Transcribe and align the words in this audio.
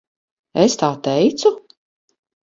Es 0.61 0.77
tā 0.83 0.89
teicu? 1.07 1.51